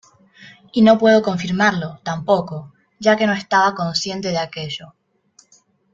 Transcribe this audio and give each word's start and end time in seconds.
Y 0.73 0.81
no 0.81 0.97
puedo 0.97 1.21
confirmarlo, 1.21 1.99
tampoco, 2.01 2.73
ya 2.97 3.15
que 3.17 3.27
no 3.27 3.33
estaba 3.33 3.75
consciente 3.75 4.29
de 4.29 4.39
aquello. 4.39 4.95